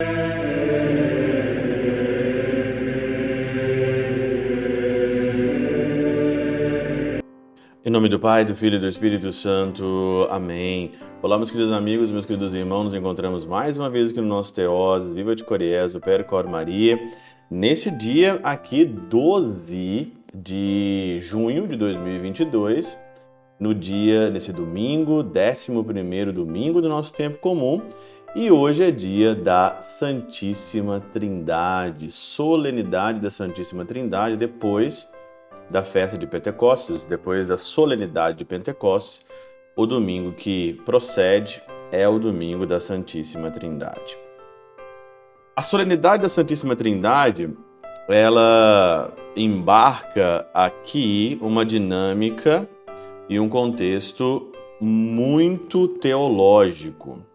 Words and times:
Em 0.00 0.06
nome 7.90 8.08
do 8.08 8.20
Pai, 8.20 8.44
do 8.44 8.54
Filho 8.54 8.76
e 8.76 8.78
do 8.78 8.86
Espírito 8.86 9.32
Santo. 9.32 10.28
Amém. 10.30 10.92
Olá, 11.20 11.36
meus 11.36 11.50
queridos 11.50 11.72
amigos, 11.72 12.12
meus 12.12 12.24
queridos 12.24 12.54
irmãos. 12.54 12.84
Nos 12.84 12.94
encontramos 12.94 13.44
mais 13.44 13.76
uma 13.76 13.90
vez 13.90 14.10
aqui 14.10 14.20
no 14.20 14.28
nosso 14.28 14.54
Teoses, 14.54 15.14
Viva 15.14 15.34
de 15.34 15.42
Coriés, 15.42 15.96
o 15.96 16.00
Percor 16.00 16.46
Maria. 16.46 16.96
Nesse 17.50 17.90
dia 17.90 18.38
aqui, 18.44 18.84
12 18.84 20.12
de 20.32 21.18
junho 21.20 21.66
de 21.66 21.76
2022, 21.76 22.96
no 23.58 23.74
dia, 23.74 24.30
nesse 24.30 24.52
domingo, 24.52 25.24
11 25.24 26.30
domingo 26.30 26.80
do 26.80 26.88
nosso 26.88 27.12
tempo 27.12 27.38
comum, 27.38 27.82
e 28.40 28.52
hoje 28.52 28.84
é 28.84 28.90
dia 28.92 29.34
da 29.34 29.82
Santíssima 29.82 31.02
Trindade, 31.12 32.08
solenidade 32.08 33.18
da 33.18 33.32
Santíssima 33.32 33.84
Trindade, 33.84 34.36
depois 34.36 35.08
da 35.68 35.82
festa 35.82 36.16
de 36.16 36.24
Pentecostes, 36.24 37.04
depois 37.04 37.48
da 37.48 37.58
solenidade 37.58 38.38
de 38.38 38.44
Pentecostes, 38.44 39.26
o 39.74 39.84
domingo 39.86 40.30
que 40.30 40.74
procede 40.86 41.60
é 41.90 42.08
o 42.08 42.20
domingo 42.20 42.64
da 42.64 42.78
Santíssima 42.78 43.50
Trindade. 43.50 44.16
A 45.56 45.62
solenidade 45.64 46.22
da 46.22 46.28
Santíssima 46.28 46.76
Trindade, 46.76 47.50
ela 48.08 49.12
embarca 49.34 50.46
aqui 50.54 51.36
uma 51.42 51.66
dinâmica 51.66 52.68
e 53.28 53.40
um 53.40 53.48
contexto 53.48 54.52
muito 54.80 55.88
teológico. 55.88 57.26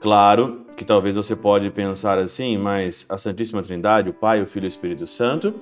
Claro 0.00 0.64
que 0.76 0.84
talvez 0.84 1.16
você 1.16 1.34
pode 1.34 1.70
pensar 1.70 2.18
assim, 2.18 2.56
mas 2.56 3.04
a 3.08 3.18
Santíssima 3.18 3.62
Trindade, 3.62 4.10
o 4.10 4.14
Pai, 4.14 4.40
o 4.40 4.46
Filho 4.46 4.64
e 4.64 4.66
o 4.66 4.68
Espírito 4.68 5.06
Santo, 5.08 5.54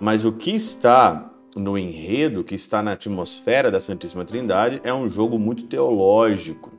mas 0.00 0.24
o 0.24 0.32
que 0.32 0.50
está 0.50 1.30
no 1.54 1.76
enredo, 1.76 2.40
o 2.40 2.44
que 2.44 2.54
está 2.54 2.82
na 2.82 2.92
atmosfera 2.92 3.70
da 3.70 3.80
Santíssima 3.80 4.24
Trindade 4.24 4.80
é 4.82 4.94
um 4.94 5.08
jogo 5.10 5.38
muito 5.38 5.64
teológico. 5.64 6.72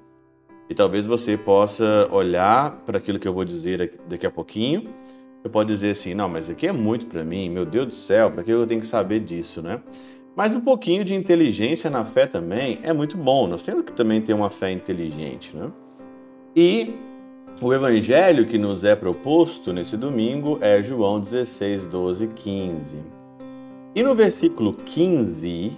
E 0.67 0.73
talvez 0.73 1.06
você 1.06 1.38
possa 1.38 2.08
olhar 2.11 2.81
para 2.86 2.97
aquilo 2.97 3.19
que 3.19 3.28
eu 3.28 3.34
vou 3.34 3.45
dizer 3.45 4.00
daqui 4.09 4.25
a 4.25 4.31
pouquinho. 4.31 4.89
Você 5.41 5.50
pode 5.50 5.72
dizer 5.72 5.91
assim: 5.91 6.16
não, 6.16 6.28
mas 6.28 6.50
aqui 6.50 6.66
é 6.66 6.72
muito 6.72 7.06
para 7.06 7.23
mim, 7.23 7.47
meu 7.50 7.66
Deus 7.66 7.88
do 7.88 7.94
céu, 7.94 8.31
para 8.31 8.44
que 8.44 8.50
eu 8.50 8.66
tenho 8.66 8.81
que 8.81 8.88
saber 8.88 9.19
disso, 9.19 9.61
né? 9.61 9.81
Mas 10.36 10.56
um 10.56 10.61
pouquinho 10.61 11.06
de 11.06 11.14
inteligência 11.14 11.91
na 11.91 12.03
fé 12.03 12.25
também 12.25 12.80
é 12.81 12.91
muito 12.91 13.17
bom. 13.17 13.45
Nós 13.47 13.61
temos 13.61 13.86
que 13.86 13.94
também 13.94 14.19
ter 14.19 14.34
uma 14.34 14.50
fé 14.50 14.72
inteligente, 14.72 15.56
né? 15.56 15.69
E 16.56 16.94
o 17.59 17.73
evangelho 17.73 18.46
que 18.46 18.58
nos 18.58 18.84
é 18.84 18.96
proposto 18.96 19.73
nesse 19.73 19.98
domingo 19.98 20.59
é 20.62 20.84
João 20.84 21.20
16, 21.20 21.88
12, 21.88 22.28
15. 22.28 22.98
E 23.96 24.04
no 24.04 24.14
versículo 24.14 24.74
15, 24.74 25.72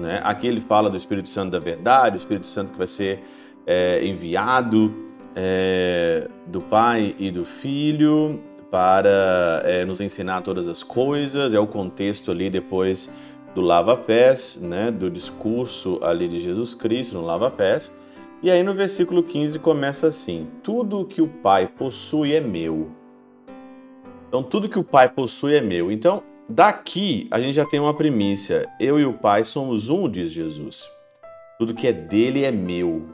né, 0.00 0.20
aqui 0.22 0.46
ele 0.46 0.60
fala 0.60 0.88
do 0.88 0.96
Espírito 0.96 1.28
Santo 1.28 1.50
da 1.50 1.58
verdade, 1.58 2.16
o 2.16 2.18
Espírito 2.18 2.46
Santo 2.46 2.72
que 2.72 2.78
vai 2.78 2.86
ser 2.86 3.22
é, 3.66 4.04
enviado 4.06 4.94
é, 5.36 6.28
do 6.46 6.60
Pai 6.60 7.14
e 7.18 7.30
do 7.30 7.44
Filho 7.44 8.40
para 8.70 9.62
é, 9.66 9.84
nos 9.84 10.00
ensinar 10.00 10.40
todas 10.40 10.66
as 10.66 10.82
coisas. 10.82 11.52
É 11.52 11.60
o 11.60 11.66
contexto 11.66 12.30
ali 12.30 12.48
depois 12.48 13.12
do 13.54 13.60
lava-pés, 13.60 14.58
né, 14.62 14.90
do 14.90 15.10
discurso 15.10 15.98
ali 16.02 16.26
de 16.26 16.40
Jesus 16.40 16.74
Cristo 16.74 17.14
no 17.14 17.22
lava-pés. 17.22 17.92
E 18.42 18.50
aí 18.50 18.62
no 18.64 18.74
versículo 18.74 19.22
15 19.22 19.58
começa 19.60 20.08
assim: 20.08 20.48
Tudo 20.62 21.00
o 21.00 21.04
que 21.04 21.22
o 21.22 21.28
Pai 21.28 21.68
possui 21.68 22.34
é 22.34 22.40
meu. 22.40 22.90
Então, 24.26 24.42
tudo 24.42 24.68
que 24.68 24.78
o 24.78 24.84
Pai 24.84 25.08
possui 25.08 25.54
é 25.54 25.60
meu. 25.60 25.92
Então, 25.92 26.22
daqui 26.48 27.28
a 27.30 27.38
gente 27.38 27.52
já 27.52 27.64
tem 27.64 27.78
uma 27.78 27.94
primícia. 27.94 28.66
Eu 28.80 28.98
e 28.98 29.04
o 29.04 29.12
Pai 29.12 29.44
somos 29.44 29.90
um, 29.90 30.08
diz 30.08 30.32
Jesus. 30.32 30.90
Tudo 31.58 31.74
que 31.74 31.86
é 31.86 31.92
dele 31.92 32.44
é 32.44 32.50
meu. 32.50 33.08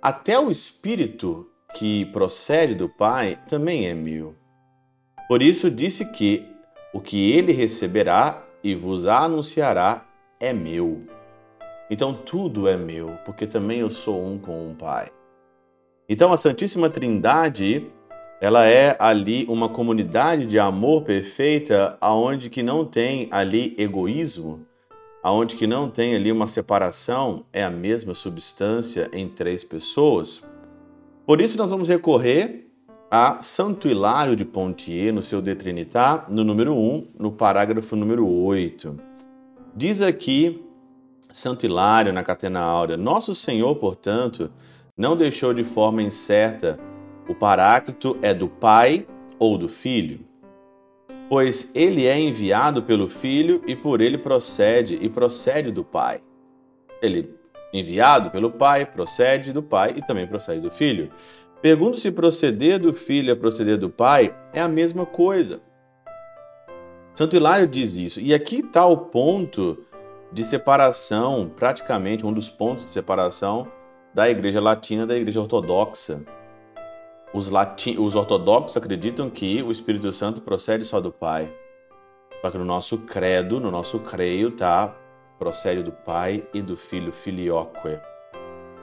Até 0.00 0.38
o 0.38 0.50
Espírito 0.50 1.50
que 1.74 2.06
procede 2.06 2.74
do 2.74 2.88
Pai 2.88 3.38
também 3.48 3.86
é 3.86 3.92
meu. 3.92 4.34
Por 5.28 5.42
isso 5.42 5.70
disse 5.70 6.12
que 6.12 6.46
o 6.94 7.00
que 7.00 7.32
ele 7.32 7.52
receberá 7.52 8.42
e 8.62 8.74
vos 8.74 9.06
anunciará 9.06 10.06
é 10.40 10.52
meu. 10.52 11.15
Então 11.90 12.12
tudo 12.12 12.68
é 12.68 12.76
meu, 12.76 13.16
porque 13.24 13.46
também 13.46 13.80
eu 13.80 13.90
sou 13.90 14.24
um 14.24 14.38
com 14.38 14.70
o 14.70 14.74
Pai. 14.74 15.08
Então 16.08 16.32
a 16.32 16.36
Santíssima 16.36 16.90
Trindade, 16.90 17.86
ela 18.40 18.66
é 18.66 18.96
ali 18.98 19.46
uma 19.48 19.68
comunidade 19.68 20.46
de 20.46 20.58
amor 20.58 21.02
perfeita, 21.02 21.96
aonde 22.00 22.50
que 22.50 22.62
não 22.62 22.84
tem 22.84 23.28
ali 23.30 23.74
egoísmo, 23.78 24.66
aonde 25.22 25.56
que 25.56 25.66
não 25.66 25.88
tem 25.88 26.14
ali 26.14 26.30
uma 26.30 26.46
separação, 26.46 27.44
é 27.52 27.64
a 27.64 27.70
mesma 27.70 28.14
substância 28.14 29.08
em 29.12 29.28
três 29.28 29.64
pessoas. 29.64 30.48
Por 31.24 31.40
isso 31.40 31.56
nós 31.56 31.70
vamos 31.70 31.88
recorrer 31.88 32.66
a 33.10 33.40
Santo 33.40 33.88
Hilário 33.88 34.34
de 34.34 34.44
Pontier 34.44 35.12
no 35.12 35.22
seu 35.22 35.40
De 35.40 35.54
Trinitar, 35.54 36.26
no 36.28 36.42
número 36.42 36.74
1, 36.74 37.08
no 37.18 37.30
parágrafo 37.30 37.94
número 37.94 38.28
8. 38.28 38.96
Diz 39.74 40.02
aqui 40.02 40.65
Santo 41.36 41.66
Hilário 41.66 42.14
na 42.14 42.22
Catena 42.22 42.62
Áurea. 42.62 42.96
Nosso 42.96 43.34
Senhor, 43.34 43.76
portanto, 43.76 44.50
não 44.96 45.14
deixou 45.14 45.52
de 45.52 45.62
forma 45.64 46.02
incerta 46.02 46.78
o 47.28 47.34
Paráclito 47.34 48.16
é 48.22 48.32
do 48.32 48.48
Pai 48.48 49.06
ou 49.38 49.58
do 49.58 49.68
Filho, 49.68 50.20
pois 51.28 51.70
ele 51.74 52.06
é 52.06 52.18
enviado 52.18 52.82
pelo 52.82 53.06
Filho 53.06 53.62
e 53.66 53.76
por 53.76 54.00
ele 54.00 54.16
procede 54.16 54.98
e 54.98 55.10
procede 55.10 55.70
do 55.70 55.84
Pai. 55.84 56.22
Ele 57.02 57.34
enviado 57.70 58.30
pelo 58.30 58.50
Pai, 58.50 58.86
procede 58.86 59.52
do 59.52 59.62
Pai 59.62 59.92
e 59.94 60.06
também 60.06 60.26
procede 60.26 60.62
do 60.62 60.70
Filho. 60.70 61.10
Pergunto 61.60 61.98
se 61.98 62.10
proceder 62.10 62.78
do 62.78 62.94
Filho 62.94 63.30
é 63.30 63.34
proceder 63.34 63.76
do 63.76 63.90
Pai 63.90 64.34
é 64.54 64.62
a 64.62 64.68
mesma 64.68 65.04
coisa. 65.04 65.60
Santo 67.14 67.36
Hilário 67.36 67.66
diz 67.66 67.94
isso. 67.96 68.20
E 68.20 68.32
aqui 68.32 68.60
está 68.60 68.86
o 68.86 68.96
ponto 68.96 69.85
de 70.32 70.44
separação, 70.44 71.50
praticamente 71.54 72.26
um 72.26 72.32
dos 72.32 72.50
pontos 72.50 72.84
de 72.84 72.90
separação 72.90 73.70
da 74.14 74.28
Igreja 74.30 74.60
Latina 74.60 75.06
da 75.06 75.16
Igreja 75.16 75.40
Ortodoxa. 75.40 76.22
Os, 77.34 77.50
lati 77.50 77.98
os 77.98 78.14
ortodoxos 78.14 78.76
acreditam 78.76 79.28
que 79.28 79.62
o 79.62 79.70
Espírito 79.70 80.10
Santo 80.12 80.40
procede 80.40 80.84
só 80.84 81.00
do 81.00 81.12
Pai. 81.12 81.52
Só 82.40 82.50
que 82.50 82.56
no 82.56 82.64
nosso 82.64 82.98
credo, 82.98 83.60
no 83.60 83.70
nosso 83.70 83.98
creio, 83.98 84.50
tá? 84.52 84.94
Procede 85.38 85.82
do 85.82 85.92
Pai 85.92 86.46
e 86.54 86.62
do 86.62 86.76
Filho, 86.76 87.12
filioque. 87.12 87.98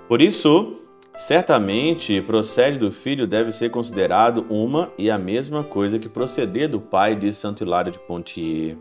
Por 0.07 0.21
isso, 0.21 0.75
certamente, 1.15 2.21
procede 2.21 2.77
do 2.77 2.91
Filho 2.91 3.25
deve 3.25 3.51
ser 3.51 3.71
considerado 3.71 4.45
uma 4.49 4.91
e 4.97 5.09
a 5.09 5.17
mesma 5.17 5.63
coisa 5.63 5.97
que 5.97 6.09
proceder 6.09 6.69
do 6.69 6.79
Pai, 6.79 7.15
diz 7.15 7.37
Santo 7.37 7.63
Hilário 7.63 7.91
de 7.91 7.99
Pontier. 7.99 8.77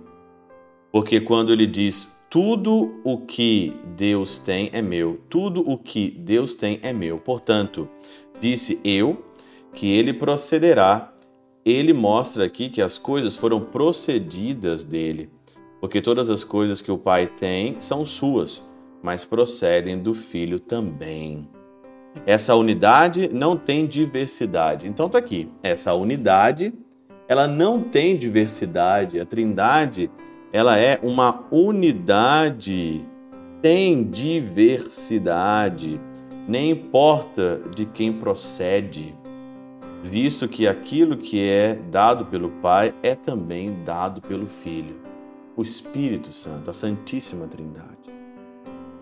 Porque 0.91 1.21
quando 1.21 1.51
ele 1.53 1.67
diz 1.67 2.15
tudo 2.33 2.99
o 3.05 3.19
que 3.19 3.77
Deus 3.95 4.39
tem 4.39 4.71
é 4.73 4.81
meu. 4.81 5.21
Tudo 5.29 5.61
o 5.71 5.77
que 5.77 6.11
Deus 6.11 6.55
tem 6.55 6.81
é 6.81 6.91
meu. 6.91 7.19
Portanto, 7.19 7.87
disse 8.41 8.81
eu 8.83 9.23
que 9.75 9.93
ele 9.93 10.15
procederá. 10.15 11.13
Ele 11.63 11.93
mostra 11.93 12.47
aqui 12.47 12.71
que 12.71 12.81
as 12.81 12.97
coisas 12.97 13.37
foram 13.37 13.61
procedidas 13.61 14.83
dele, 14.83 15.29
porque 15.79 16.01
todas 16.01 16.31
as 16.31 16.43
coisas 16.43 16.81
que 16.81 16.91
o 16.91 16.97
Pai 16.97 17.27
tem 17.27 17.77
são 17.81 18.03
suas, 18.03 18.67
mas 19.03 19.27
procedem 19.27 19.99
do 19.99 20.15
Filho 20.15 20.59
também. 20.59 21.47
Essa 22.25 22.55
unidade 22.55 23.29
não 23.31 23.59
tem 23.59 23.87
diversidade. 23.87 24.89
Então 24.89 25.07
tá 25.07 25.19
aqui. 25.19 25.51
Essa 25.63 25.93
unidade, 25.93 26.73
ela 27.29 27.47
não 27.47 27.83
tem 27.83 28.17
diversidade. 28.17 29.21
A 29.21 29.27
Trindade 29.27 30.11
ela 30.53 30.79
é 30.79 31.01
uma 31.03 31.45
unidade 31.51 33.05
sem 33.63 34.05
diversidade, 34.05 35.99
nem 36.47 36.71
importa 36.71 37.63
de 37.75 37.87
quem 37.87 38.13
procede, 38.13 39.17
visto 40.03 40.47
que 40.49 40.69
aquilo 40.69 41.17
que 41.17 41.49
é 41.49 41.75
dado 41.75 42.27
pelo 42.27 42.51
Pai 42.51 42.93
é 43.03 43.15
também 43.15 43.83
dado 43.83 44.21
pelo 44.21 44.47
Filho, 44.47 44.97
o 45.57 45.63
Espírito 45.63 46.29
Santo, 46.29 46.69
a 46.69 46.75
Santíssima 46.75 47.47
Trindade. 47.47 48.13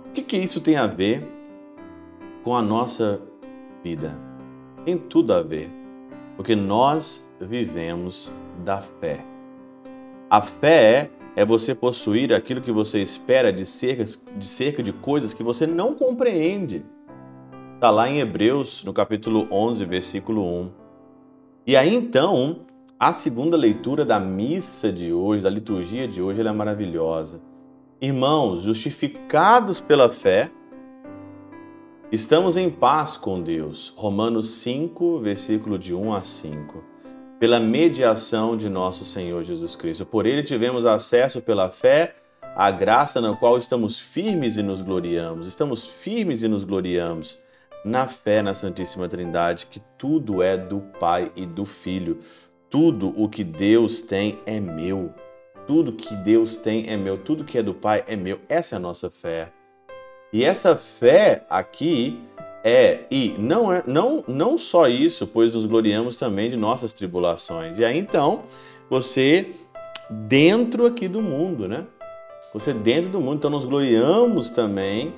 O 0.06 0.12
que, 0.12 0.22
que 0.22 0.36
isso 0.36 0.60
tem 0.60 0.76
a 0.76 0.86
ver 0.86 1.26
com 2.44 2.54
a 2.54 2.62
nossa 2.62 3.20
vida? 3.82 4.16
Tem 4.84 4.96
tudo 4.96 5.32
a 5.32 5.42
ver, 5.42 5.70
porque 6.36 6.54
nós 6.54 7.28
vivemos 7.40 8.32
da 8.64 8.78
fé. 8.78 9.24
A 10.28 10.42
fé 10.42 10.92
é 10.92 11.19
é 11.36 11.44
você 11.44 11.74
possuir 11.74 12.32
aquilo 12.32 12.60
que 12.60 12.72
você 12.72 13.00
espera 13.00 13.52
de 13.52 13.64
cerca 13.64 14.04
de, 14.04 14.46
cerca 14.46 14.82
de 14.82 14.92
coisas 14.92 15.32
que 15.32 15.42
você 15.42 15.66
não 15.66 15.94
compreende. 15.94 16.84
Está 17.74 17.90
lá 17.90 18.08
em 18.08 18.18
Hebreus, 18.18 18.84
no 18.84 18.92
capítulo 18.92 19.46
11, 19.50 19.84
versículo 19.84 20.44
1. 20.44 20.70
E 21.66 21.76
aí 21.76 21.94
então, 21.94 22.66
a 22.98 23.12
segunda 23.12 23.56
leitura 23.56 24.04
da 24.04 24.20
missa 24.20 24.92
de 24.92 25.12
hoje, 25.12 25.42
da 25.42 25.50
liturgia 25.50 26.06
de 26.06 26.20
hoje, 26.20 26.40
ela 26.40 26.50
é 26.50 26.52
maravilhosa. 26.52 27.40
Irmãos, 28.00 28.62
justificados 28.62 29.80
pela 29.80 30.10
fé, 30.10 30.50
estamos 32.10 32.56
em 32.56 32.68
paz 32.68 33.16
com 33.16 33.40
Deus. 33.40 33.94
Romanos 33.96 34.50
5, 34.56 35.18
versículo 35.20 35.78
de 35.78 35.94
1 35.94 36.12
a 36.12 36.22
5. 36.22 36.89
Pela 37.40 37.58
mediação 37.58 38.54
de 38.54 38.68
nosso 38.68 39.06
Senhor 39.06 39.42
Jesus 39.44 39.74
Cristo. 39.74 40.04
Por 40.04 40.26
ele 40.26 40.42
tivemos 40.42 40.84
acesso 40.84 41.40
pela 41.40 41.70
fé 41.70 42.14
à 42.54 42.70
graça 42.70 43.18
na 43.18 43.34
qual 43.34 43.56
estamos 43.56 43.98
firmes 43.98 44.58
e 44.58 44.62
nos 44.62 44.82
gloriamos. 44.82 45.48
Estamos 45.48 45.86
firmes 45.86 46.42
e 46.42 46.48
nos 46.48 46.64
gloriamos 46.64 47.38
na 47.82 48.06
fé 48.06 48.42
na 48.42 48.52
Santíssima 48.52 49.08
Trindade, 49.08 49.68
que 49.68 49.80
tudo 49.96 50.42
é 50.42 50.54
do 50.54 50.80
Pai 51.00 51.32
e 51.34 51.46
do 51.46 51.64
Filho. 51.64 52.20
Tudo 52.68 53.14
o 53.16 53.26
que 53.26 53.42
Deus 53.42 54.02
tem 54.02 54.38
é 54.44 54.60
meu. 54.60 55.14
Tudo 55.66 55.92
que 55.92 56.14
Deus 56.16 56.56
tem 56.56 56.90
é 56.90 56.96
meu. 56.98 57.16
Tudo 57.16 57.42
que 57.42 57.56
é 57.56 57.62
do 57.62 57.72
Pai 57.72 58.04
é 58.06 58.16
meu. 58.16 58.38
Essa 58.50 58.74
é 58.74 58.76
a 58.76 58.80
nossa 58.80 59.08
fé. 59.08 59.50
E 60.30 60.44
essa 60.44 60.76
fé 60.76 61.46
aqui 61.48 62.20
é, 62.62 63.00
e 63.10 63.34
não, 63.38 63.72
é, 63.72 63.82
não, 63.86 64.22
não 64.28 64.58
só 64.58 64.86
isso, 64.86 65.26
pois 65.26 65.54
nos 65.54 65.64
gloriamos 65.64 66.16
também 66.16 66.50
de 66.50 66.56
nossas 66.56 66.92
tribulações. 66.92 67.78
E 67.78 67.84
aí 67.84 67.98
então, 67.98 68.42
você 68.88 69.52
dentro 70.10 70.86
aqui 70.86 71.08
do 71.08 71.22
mundo, 71.22 71.68
né? 71.68 71.86
Você 72.52 72.72
dentro 72.72 73.10
do 73.10 73.20
mundo, 73.20 73.36
então 73.36 73.50
nos 73.50 73.64
gloriamos 73.64 74.50
também 74.50 75.14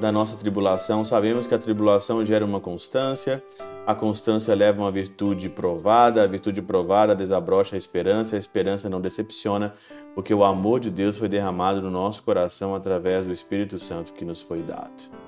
da 0.00 0.10
nossa 0.10 0.36
tribulação. 0.36 1.04
Sabemos 1.04 1.46
que 1.46 1.54
a 1.54 1.58
tribulação 1.58 2.24
gera 2.24 2.44
uma 2.44 2.60
constância, 2.60 3.42
a 3.86 3.94
constância 3.94 4.54
leva 4.54 4.82
uma 4.82 4.90
virtude 4.90 5.48
provada, 5.48 6.22
a 6.22 6.26
virtude 6.26 6.60
provada 6.60 7.14
desabrocha 7.14 7.76
a 7.76 7.78
esperança, 7.78 8.36
a 8.36 8.38
esperança 8.38 8.88
não 8.90 9.00
decepciona, 9.00 9.74
porque 10.14 10.34
o 10.34 10.44
amor 10.44 10.80
de 10.80 10.90
Deus 10.90 11.16
foi 11.16 11.28
derramado 11.28 11.80
no 11.80 11.90
nosso 11.90 12.22
coração 12.22 12.74
através 12.74 13.26
do 13.26 13.32
Espírito 13.32 13.78
Santo 13.78 14.12
que 14.12 14.24
nos 14.24 14.42
foi 14.42 14.60
dado. 14.62 15.21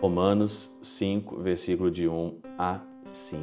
Romanos 0.00 0.76
5, 0.82 1.40
versículo 1.40 1.90
de 1.90 2.08
1 2.08 2.38
a 2.58 2.80
5. 3.04 3.42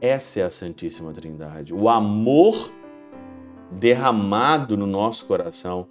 Essa 0.00 0.40
é 0.40 0.42
a 0.44 0.50
Santíssima 0.50 1.12
Trindade. 1.12 1.74
O 1.74 1.88
amor 1.88 2.70
derramado 3.70 4.76
no 4.76 4.86
nosso 4.86 5.26
coração. 5.26 5.86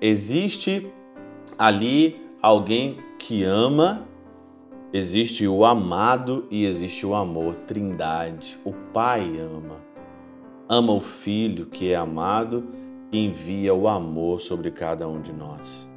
Existe 0.00 0.90
ali 1.58 2.20
alguém 2.40 2.98
que 3.18 3.44
ama, 3.44 4.06
existe 4.92 5.46
o 5.46 5.64
amado 5.64 6.46
e 6.50 6.64
existe 6.64 7.06
o 7.06 7.14
amor, 7.14 7.54
trindade. 7.66 8.58
O 8.64 8.72
Pai 8.72 9.38
ama. 9.38 9.76
Ama 10.68 10.92
o 10.92 11.00
Filho 11.00 11.66
que 11.66 11.92
é 11.92 11.96
amado 11.96 12.64
e 13.12 13.18
envia 13.18 13.74
o 13.74 13.88
amor 13.88 14.40
sobre 14.40 14.70
cada 14.70 15.08
um 15.08 15.20
de 15.20 15.32
nós. 15.32 15.90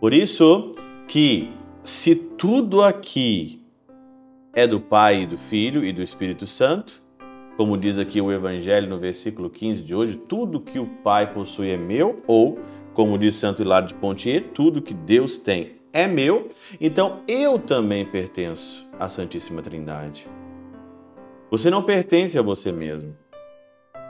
Por 0.00 0.12
isso 0.12 0.72
que 1.06 1.50
se 1.86 2.16
tudo 2.16 2.82
aqui 2.82 3.62
é 4.52 4.66
do 4.66 4.80
Pai 4.80 5.22
e 5.22 5.26
do 5.26 5.38
Filho 5.38 5.84
e 5.84 5.92
do 5.92 6.02
Espírito 6.02 6.44
Santo, 6.44 7.00
como 7.56 7.78
diz 7.78 7.96
aqui 7.96 8.20
o 8.20 8.32
Evangelho 8.32 8.88
no 8.88 8.98
versículo 8.98 9.48
15 9.48 9.82
de 9.82 9.94
hoje, 9.94 10.16
tudo 10.16 10.60
que 10.60 10.80
o 10.80 10.86
Pai 11.04 11.32
possui 11.32 11.70
é 11.70 11.76
meu, 11.76 12.24
ou, 12.26 12.58
como 12.92 13.16
diz 13.16 13.36
Santo 13.36 13.62
Hilário 13.62 13.86
de 13.86 13.94
Pontier, 13.94 14.48
tudo 14.52 14.82
que 14.82 14.92
Deus 14.92 15.38
tem 15.38 15.76
é 15.92 16.08
meu, 16.08 16.48
então 16.80 17.20
eu 17.28 17.56
também 17.56 18.04
pertenço 18.04 18.90
à 18.98 19.08
Santíssima 19.08 19.62
Trindade. 19.62 20.26
Você 21.52 21.70
não 21.70 21.84
pertence 21.84 22.36
a 22.36 22.42
você 22.42 22.72
mesmo. 22.72 23.16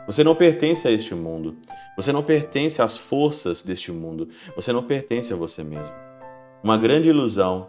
Você 0.06 0.24
não 0.24 0.34
pertence 0.34 0.88
a 0.88 0.90
este 0.90 1.14
mundo. 1.14 1.58
Você 1.94 2.10
não 2.10 2.22
pertence 2.22 2.80
às 2.80 2.96
forças 2.96 3.62
deste 3.62 3.92
mundo. 3.92 4.30
Você 4.54 4.72
não 4.72 4.82
pertence 4.82 5.30
a 5.32 5.36
você 5.36 5.62
mesmo. 5.62 6.05
Uma 6.66 6.76
grande 6.76 7.08
ilusão 7.08 7.68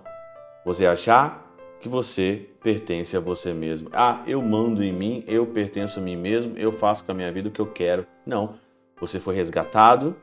você 0.65 0.83
achar 0.87 1.55
que 1.79 1.87
você 1.87 2.49
pertence 2.63 3.15
a 3.15 3.19
você 3.19 3.53
mesmo. 3.53 3.91
Ah, 3.93 4.23
eu 4.25 4.41
mando 4.41 4.83
em 4.83 4.91
mim, 4.91 5.23
eu 5.27 5.45
pertenço 5.45 5.99
a 5.99 6.01
mim 6.01 6.15
mesmo, 6.15 6.57
eu 6.57 6.71
faço 6.71 7.03
com 7.03 7.11
a 7.11 7.13
minha 7.13 7.31
vida 7.31 7.47
o 7.47 7.51
que 7.51 7.59
eu 7.59 7.67
quero. 7.67 8.07
Não. 8.25 8.55
Você 8.99 9.19
foi 9.19 9.35
resgatado 9.35 10.15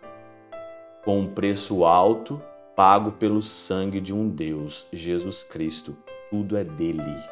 com 1.05 1.21
um 1.21 1.29
preço 1.29 1.85
alto 1.85 2.43
pago 2.75 3.13
pelo 3.13 3.41
sangue 3.41 4.01
de 4.01 4.13
um 4.13 4.29
Deus, 4.29 4.89
Jesus 4.93 5.45
Cristo. 5.45 5.97
Tudo 6.29 6.57
é 6.57 6.65
dele. 6.65 7.23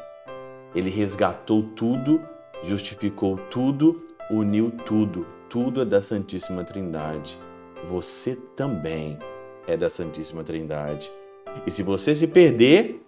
Ele 0.73 0.89
resgatou 0.89 1.61
tudo, 1.75 2.21
justificou 2.63 3.35
tudo, 3.51 4.07
uniu 4.31 4.71
tudo. 4.85 5.27
Tudo 5.49 5.81
é 5.81 5.85
da 5.85 6.01
Santíssima 6.01 6.63
Trindade. 6.63 7.37
Você 7.83 8.37
também 8.55 9.19
é 9.67 9.75
da 9.75 9.89
Santíssima 9.89 10.41
Trindade. 10.41 11.11
E 11.65 11.71
se 11.71 11.83
você 11.83 12.15
se 12.15 12.27
perder, 12.27 13.01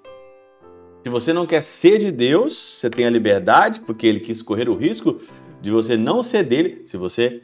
se 1.03 1.09
você 1.09 1.33
não 1.33 1.45
quer 1.45 1.63
ser 1.63 1.97
de 1.97 2.11
Deus, 2.11 2.77
você 2.79 2.89
tem 2.89 3.05
a 3.05 3.09
liberdade, 3.09 3.81
porque 3.81 4.07
ele 4.07 4.19
quis 4.19 4.41
correr 4.41 4.69
o 4.69 4.75
risco 4.75 5.21
de 5.61 5.71
você 5.71 5.97
não 5.97 6.23
ser 6.23 6.43
dele. 6.43 6.83
Se 6.85 6.97
você 6.97 7.41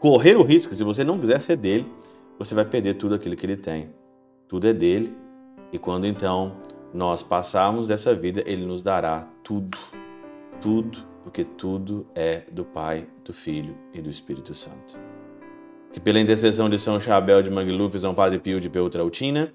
correr 0.00 0.36
o 0.36 0.42
risco, 0.42 0.74
se 0.74 0.82
você 0.82 1.04
não 1.04 1.18
quiser 1.18 1.40
ser 1.40 1.56
dele, 1.56 1.86
você 2.38 2.54
vai 2.54 2.64
perder 2.64 2.94
tudo 2.94 3.14
aquilo 3.14 3.36
que 3.36 3.46
ele 3.46 3.56
tem 3.56 3.90
tudo 4.52 4.68
é 4.68 4.72
dele, 4.74 5.16
e 5.72 5.78
quando 5.78 6.06
então 6.06 6.58
nós 6.92 7.22
passarmos 7.22 7.86
dessa 7.86 8.14
vida, 8.14 8.42
ele 8.44 8.66
nos 8.66 8.82
dará 8.82 9.26
tudo, 9.42 9.78
tudo, 10.60 10.98
porque 11.24 11.42
tudo 11.42 12.06
é 12.14 12.42
do 12.52 12.62
Pai, 12.62 13.06
do 13.24 13.32
Filho 13.32 13.74
e 13.94 14.02
do 14.02 14.10
Espírito 14.10 14.54
Santo. 14.54 15.00
Que 15.90 15.98
pela 15.98 16.20
intercessão 16.20 16.68
de 16.68 16.78
São 16.78 17.00
Chabel 17.00 17.40
de 17.42 17.48
Mangluf, 17.48 17.98
São 17.98 18.14
Padre 18.14 18.38
Pio 18.40 18.60
de 18.60 18.68
Peltrautina, 18.68 19.54